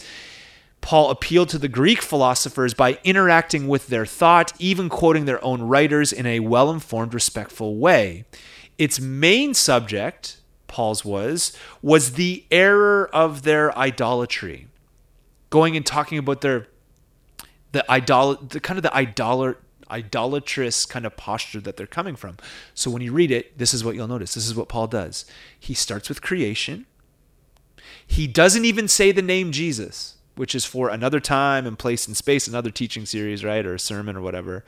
[0.82, 5.62] Paul appealed to the Greek philosophers by interacting with their thought, even quoting their own
[5.62, 8.24] writers in a well informed, respectful way.
[8.78, 14.68] Its main subject, Paul's was, was the error of their idolatry.
[15.50, 16.68] Going and talking about their
[17.72, 19.56] the idol the kind of the idolat
[19.92, 22.38] idolatrous kind of posture that they're coming from.
[22.74, 24.34] So when you read it, this is what you'll notice.
[24.34, 25.24] This is what Paul does.
[25.58, 26.86] He starts with creation.
[28.04, 32.16] He doesn't even say the name Jesus which is for another time and place and
[32.16, 33.64] space, another teaching series, right?
[33.66, 34.64] Or a sermon or whatever.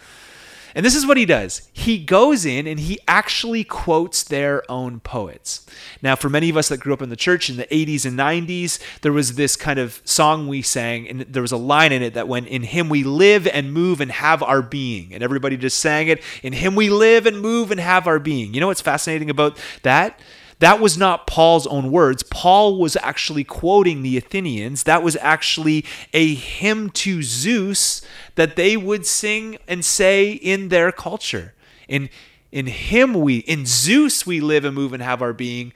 [0.75, 1.69] And this is what he does.
[1.73, 5.65] He goes in and he actually quotes their own poets.
[6.03, 8.19] Now, for many of us that grew up in the church in the 80s and
[8.19, 12.03] 90s, there was this kind of song we sang, and there was a line in
[12.03, 15.15] it that went, In him we live and move and have our being.
[15.15, 18.53] And everybody just sang it, In him we live and move and have our being.
[18.53, 20.19] You know what's fascinating about that?
[20.59, 22.23] That was not Paul's own words.
[22.23, 24.85] Paul was actually quoting the Athenians.
[24.85, 28.03] That was actually a hymn to Zeus
[28.37, 31.55] that they would sing and say in their culture.
[31.89, 32.09] In
[32.53, 35.73] in him we in Zeus we live and move and have our being.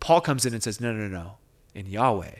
[0.00, 1.36] Paul comes in and says, "No, no, no.
[1.74, 2.34] In Yahweh,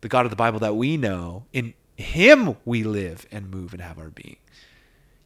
[0.00, 3.82] the God of the Bible that we know, in him we live and move and
[3.82, 4.36] have our being."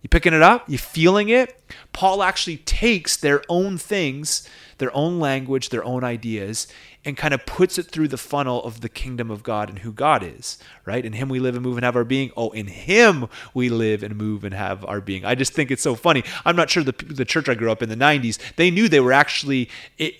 [0.05, 0.69] You picking it up?
[0.69, 1.59] You feeling it?
[1.95, 6.69] Paul actually takes their own things, their own language, their own ideas,
[7.07, 9.93] and kind of puts it through the funnel of the kingdom of God and who
[9.93, 11.03] God is, right?
[11.03, 12.33] In Him we live and move and have our being.
[12.37, 15.25] Oh, in Him we live and move and have our being.
[15.25, 16.23] I just think it's so funny.
[16.45, 19.01] I'm not sure the, the church I grew up in the 90s, they knew they
[19.01, 19.71] were actually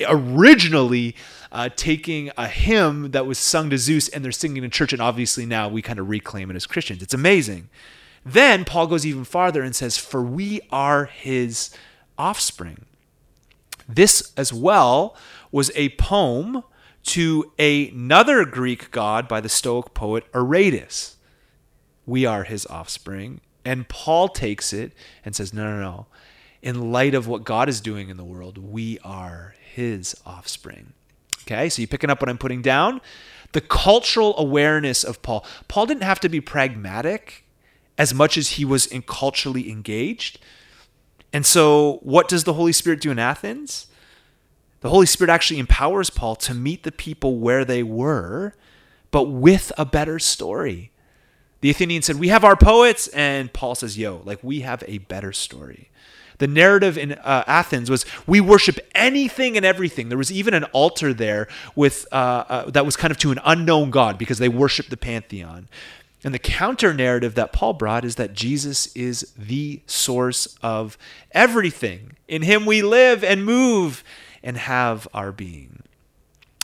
[0.09, 1.15] originally
[1.53, 5.03] uh, taking a hymn that was sung to Zeus and they're singing in church, and
[5.03, 7.03] obviously now we kind of reclaim it as Christians.
[7.03, 7.69] It's amazing.
[8.25, 11.71] Then Paul goes even farther and says, For we are his
[12.17, 12.87] offspring.
[13.89, 15.17] This as well
[15.53, 16.63] was a poem
[17.05, 21.17] to another Greek god by the Stoic poet Aratus.
[22.07, 23.41] We are his offspring.
[23.65, 24.93] And Paul takes it
[25.25, 26.07] and says, No, no, no.
[26.63, 30.95] In light of what God is doing in the world, we are his offspring.
[31.43, 33.03] Okay, so you picking up what I'm putting down?
[33.53, 35.45] The cultural awareness of Paul.
[35.69, 37.44] Paul didn't have to be pragmatic
[37.97, 40.39] as much as he was in culturally engaged.
[41.33, 43.89] And so, what does the Holy Spirit do in Athens?
[44.81, 48.55] The Holy Spirit actually empowers Paul to meet the people where they were,
[49.11, 50.91] but with a better story.
[51.61, 53.09] The Athenians said, We have our poets.
[53.09, 55.89] And Paul says, Yo, like we have a better story.
[56.37, 60.11] The narrative in uh, Athens was we worship anything and everything.
[60.11, 63.41] There was even an altar there with uh, uh, that was kind of to an
[63.45, 65.69] unknown god because they worshiped the pantheon.
[66.25, 70.97] And the counter narrative that Paul brought is that Jesus is the source of
[71.33, 72.17] everything.
[72.27, 74.03] In him we live and move
[74.43, 75.83] and have our being.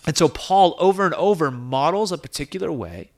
[0.06, 3.10] And so Paul over and over models a particular way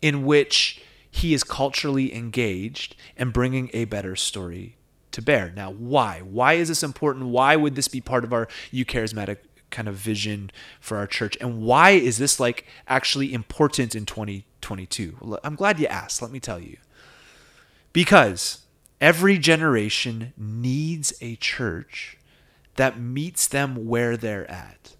[0.00, 4.76] in which he is culturally engaged and bringing a better story
[5.10, 5.52] to bear.
[5.54, 6.20] Now, why?
[6.20, 7.26] Why is this important?
[7.26, 9.38] Why would this be part of our eucharismatic
[9.70, 10.50] kind of vision
[10.80, 11.36] for our church?
[11.40, 15.38] And why is this like actually important in 2022?
[15.42, 16.22] I'm glad you asked.
[16.22, 16.76] Let me tell you.
[17.92, 18.62] Because
[19.00, 22.18] every generation needs a church
[22.76, 24.94] that meets them where they're at.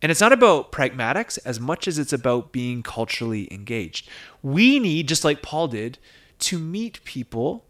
[0.00, 4.08] And it's not about pragmatics as much as it's about being culturally engaged.
[4.42, 5.98] We need, just like Paul did,
[6.40, 7.64] to meet people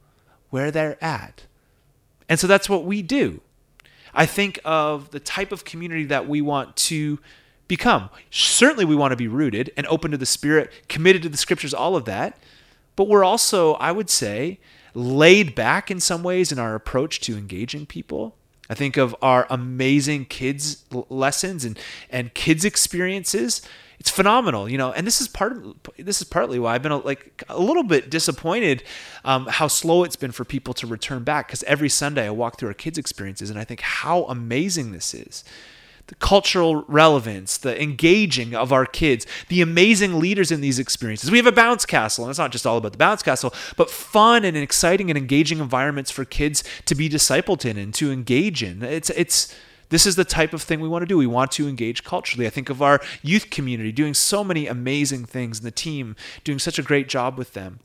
[0.51, 1.45] where they're at.
[2.29, 3.41] And so that's what we do.
[4.19, 7.21] I think of the type of community that we want to
[7.69, 8.11] become.
[8.31, 11.73] Certainly, we want to be rooted and open to the Spirit, committed to the scriptures,
[11.73, 12.37] all of that.
[12.97, 14.59] But we're also, I would say,
[14.93, 18.35] laid back in some ways in our approach to engaging people.
[18.69, 21.79] I think of our amazing kids lessons and,
[22.11, 23.63] and kids experiences
[24.01, 24.93] it's phenomenal, you know.
[24.93, 28.11] And this is part of this is partly why I've been like a little bit
[28.11, 28.85] disappointed
[29.25, 31.49] um, how slow it's been for people to return back.
[31.49, 35.15] Because every Sunday I walk through our kids' experiences and I think how amazing this
[35.15, 35.43] is.
[36.07, 41.31] The cultural relevance, the engaging of our kids, the amazing leaders in these experiences.
[41.31, 43.91] We have a bounce castle, and it's not just all about the bounce castle, but
[43.91, 48.63] fun and exciting and engaging environments for kids to be discipled in and to engage
[48.63, 48.83] in.
[48.83, 49.55] It's it's
[49.91, 51.17] this is the type of thing we want to do.
[51.17, 52.47] We want to engage culturally.
[52.47, 56.59] I think of our youth community doing so many amazing things and the team doing
[56.59, 57.81] such a great job with them.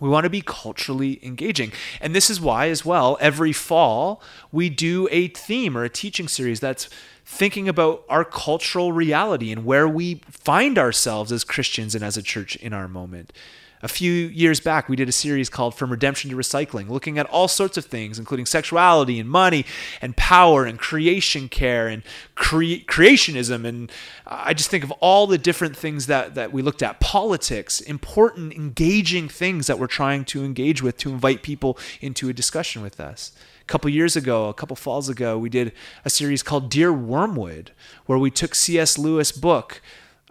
[0.00, 1.72] We want to be culturally engaging.
[2.00, 4.22] And this is why, as well, every fall
[4.52, 6.88] we do a theme or a teaching series that's
[7.24, 12.22] thinking about our cultural reality and where we find ourselves as Christians and as a
[12.22, 13.32] church in our moment.
[13.80, 17.26] A few years back, we did a series called From Redemption to Recycling, looking at
[17.26, 19.64] all sorts of things, including sexuality and money
[20.02, 22.02] and power and creation care and
[22.34, 23.64] cre- creationism.
[23.64, 23.92] And
[24.26, 28.52] I just think of all the different things that, that we looked at politics, important,
[28.52, 32.98] engaging things that we're trying to engage with to invite people into a discussion with
[32.98, 33.30] us.
[33.60, 35.72] A couple years ago, a couple falls ago, we did
[36.04, 37.70] a series called Dear Wormwood,
[38.06, 38.98] where we took C.S.
[38.98, 39.80] Lewis' book,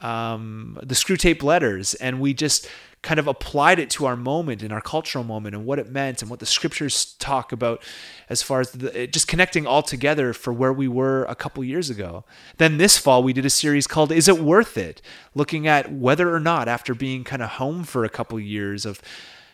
[0.01, 2.67] um, The Screwtape Letters, and we just
[3.07, 6.21] kind of applied it to our moment and our cultural moment and what it meant
[6.21, 7.81] and what the scriptures talk about
[8.27, 11.89] as far as the, just connecting all together for where we were a couple years
[11.89, 12.25] ago.
[12.57, 15.01] Then this fall, we did a series called Is It Worth It?
[15.33, 19.01] Looking at whether or not, after being kind of home for a couple years of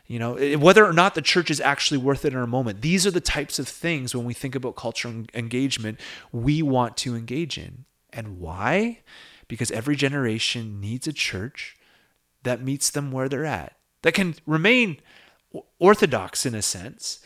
[0.08, 3.08] you know whether or not the church is actually worth it in our moment these
[3.08, 5.98] are the types of things when we think about cultural engagement
[6.34, 9.00] we want to engage in and why
[9.48, 11.78] because every generation needs a church
[12.44, 14.98] that meets them where they're at, that can remain
[15.80, 17.20] orthodox in a sense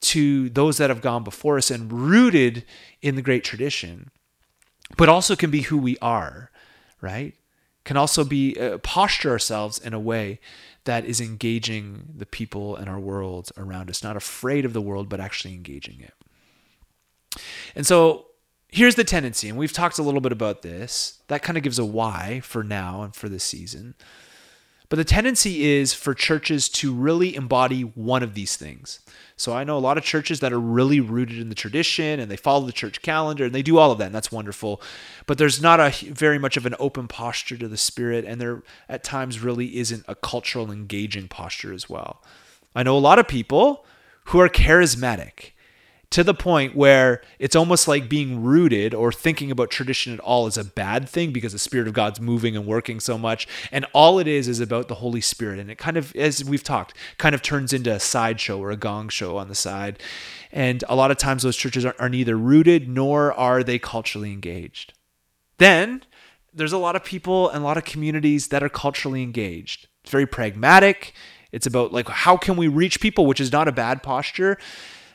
[0.00, 2.64] to those that have gone before us and rooted
[3.02, 4.10] in the great tradition,
[4.96, 6.50] but also can be who we are,
[7.00, 7.34] right?
[7.84, 10.40] Can also be uh, posture ourselves in a way
[10.84, 15.08] that is engaging the people and our world around us, not afraid of the world,
[15.08, 16.14] but actually engaging it.
[17.74, 18.26] And so
[18.68, 21.20] here's the tendency, and we've talked a little bit about this.
[21.28, 23.94] That kind of gives a why for now and for this season.
[24.88, 29.00] But the tendency is for churches to really embody one of these things.
[29.36, 32.30] So I know a lot of churches that are really rooted in the tradition and
[32.30, 34.80] they follow the church calendar and they do all of that, and that's wonderful.
[35.26, 38.62] But there's not a very much of an open posture to the spirit, and there
[38.88, 42.22] at times really isn't a cultural engaging posture as well.
[42.74, 43.84] I know a lot of people
[44.24, 45.50] who are charismatic
[46.10, 50.46] to the point where it's almost like being rooted or thinking about tradition at all
[50.46, 53.46] is a bad thing because the Spirit of God's moving and working so much.
[53.70, 55.58] And all it is is about the Holy Spirit.
[55.58, 58.76] And it kind of, as we've talked, kind of turns into a sideshow or a
[58.76, 60.02] gong show on the side.
[60.50, 64.32] And a lot of times those churches are, are neither rooted nor are they culturally
[64.32, 64.94] engaged.
[65.58, 66.04] Then
[66.54, 69.88] there's a lot of people and a lot of communities that are culturally engaged.
[70.02, 71.12] It's very pragmatic.
[71.52, 74.56] It's about like how can we reach people, which is not a bad posture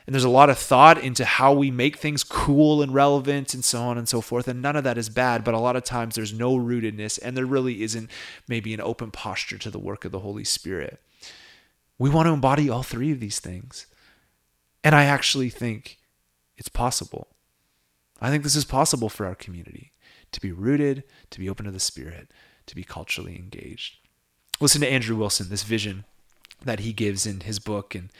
[0.06, 3.64] and there's a lot of thought into how we make things cool and relevant and
[3.64, 4.46] so on and so forth.
[4.48, 7.36] And none of that is bad but a lot of times there's no rootedness and
[7.36, 8.10] there really isn't
[8.46, 11.00] maybe an open posture to the work of the holy spirit.
[11.98, 13.86] We want to embody all three of these things.
[14.82, 15.98] And i actually think
[16.58, 17.28] it's possible.
[18.20, 19.92] I think this is possible for our community
[20.32, 22.30] to be rooted to be open to the spirit
[22.66, 23.96] to be culturally engaged.
[24.60, 26.04] Listen to andrew wilson this vision
[26.62, 28.10] that he gives in his book and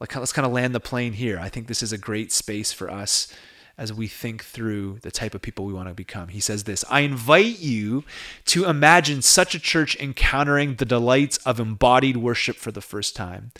[0.00, 1.38] like let's kind of land the plane here.
[1.38, 3.32] I think this is a great space for us
[3.78, 6.28] as we think through the type of people we want to become.
[6.28, 8.04] He says this I invite you
[8.46, 13.52] to imagine such a church encountering the delights of embodied worship for the first time.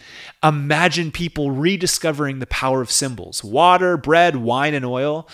[0.43, 5.29] Imagine people rediscovering the power of symbols water, bread, wine, and oil.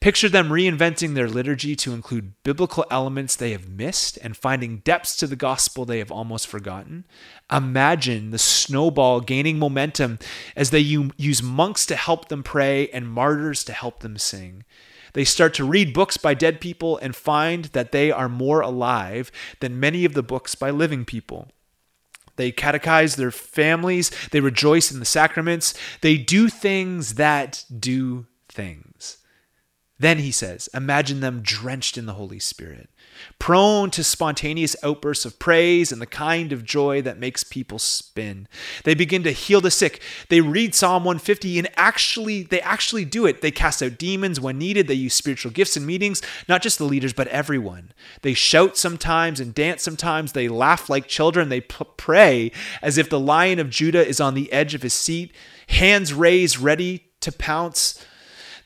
[0.00, 5.16] Picture them reinventing their liturgy to include biblical elements they have missed and finding depths
[5.16, 7.06] to the gospel they have almost forgotten.
[7.50, 10.18] Imagine the snowball gaining momentum
[10.56, 14.64] as they use monks to help them pray and martyrs to help them sing.
[15.14, 19.30] They start to read books by dead people and find that they are more alive
[19.60, 21.48] than many of the books by living people.
[22.36, 29.18] They catechize their families, they rejoice in the sacraments, they do things that do things.
[29.96, 32.90] Then he says, imagine them drenched in the Holy Spirit,
[33.38, 38.48] prone to spontaneous outbursts of praise and the kind of joy that makes people spin.
[38.82, 40.02] They begin to heal the sick.
[40.30, 43.40] They read Psalm 150 and actually they actually do it.
[43.40, 44.88] They cast out demons when needed.
[44.88, 47.92] They use spiritual gifts in meetings, not just the leaders but everyone.
[48.22, 50.32] They shout sometimes and dance sometimes.
[50.32, 51.50] They laugh like children.
[51.50, 52.50] They p- pray
[52.82, 55.32] as if the lion of Judah is on the edge of his seat,
[55.68, 58.04] hands raised ready to pounce.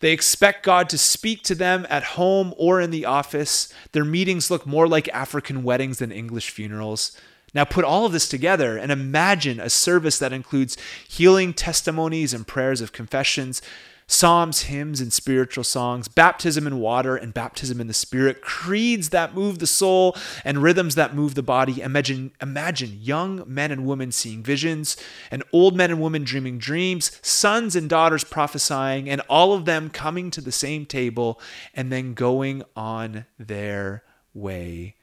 [0.01, 3.73] They expect God to speak to them at home or in the office.
[3.93, 7.19] Their meetings look more like African weddings than English funerals.
[7.55, 10.77] Now, put all of this together and imagine a service that includes
[11.09, 13.63] healing testimonies and prayers of confessions,
[14.11, 19.35] psalms, hymns, and spiritual songs, baptism in water and baptism in the spirit, creeds that
[19.35, 21.81] move the soul and rhythms that move the body.
[21.83, 24.97] Imagine, imagine young men and women seeing visions,
[25.31, 29.91] and old men and women dreaming dreams, sons and daughters prophesying, and all of them
[29.91, 31.39] coming to the same table
[31.75, 34.03] and then going on their
[34.33, 34.97] way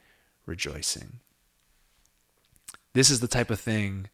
[0.47, 1.19] rejoicing.
[2.93, 4.07] This is the type of thing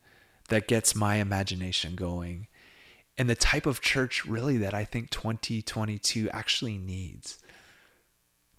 [0.50, 2.48] that gets my imagination going
[3.18, 7.40] and the type of church really that I think 2022 actually needs.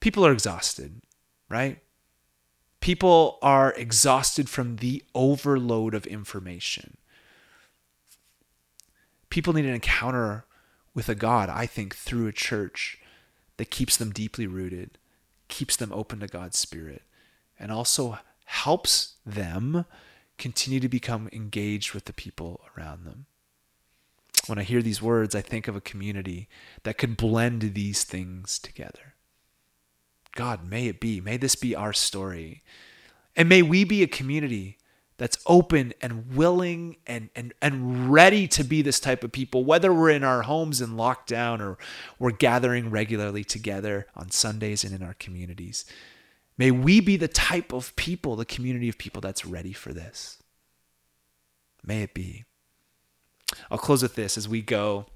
[0.01, 1.03] People are exhausted,
[1.49, 1.79] right?
[2.81, 6.97] People are exhausted from the overload of information.
[9.31, 10.45] People need an encounter
[10.95, 12.99] with a God, I think, through a church
[13.57, 14.99] that keeps them deeply rooted,
[15.49, 17.03] keeps them open to God's Spirit,
[17.59, 19.87] and also helps them
[20.37, 23.27] continue to become engaged with the people around them.
[24.47, 26.49] When I hear these words, I think of a community
[26.83, 29.15] that could blend these things together.
[30.35, 31.21] God, may it be.
[31.21, 32.63] May this be our story.
[33.37, 34.79] And may we be a community
[35.19, 39.93] that's open and willing and, and, and ready to be this type of people, whether
[39.93, 41.79] we're in our homes in lockdown or
[42.19, 45.85] we're gathering regularly together on Sundays and in our communities.
[46.59, 50.43] May we be the type of people, the community of people that's ready for this.
[51.85, 52.45] May it be.
[53.71, 55.07] I'll close with this as we go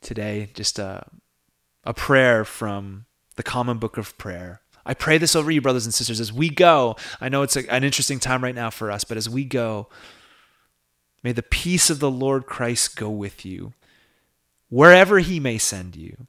[0.00, 0.50] today.
[0.54, 1.06] Just a,
[1.84, 4.60] a prayer from the Common Book of Prayer.
[4.86, 6.96] I pray this over you, brothers and sisters, as we go.
[7.20, 9.88] I know it's a, an interesting time right now for us, but as we go,
[11.22, 13.72] may the peace of the Lord Christ go with you,
[14.68, 16.26] wherever he may send you.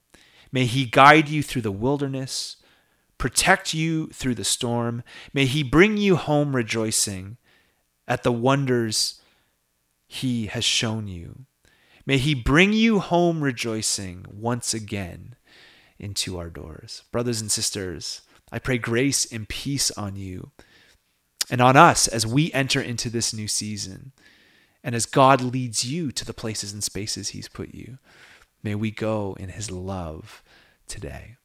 [0.51, 2.57] May he guide you through the wilderness,
[3.17, 5.03] protect you through the storm.
[5.33, 7.37] May he bring you home rejoicing
[8.07, 9.19] at the wonders
[10.07, 11.45] he has shown you.
[12.05, 15.35] May he bring you home rejoicing once again
[15.97, 17.03] into our doors.
[17.11, 20.51] Brothers and sisters, I pray grace and peace on you
[21.49, 24.11] and on us as we enter into this new season
[24.83, 27.97] and as God leads you to the places and spaces he's put you.
[28.61, 30.43] May we go in his love
[30.87, 31.37] today.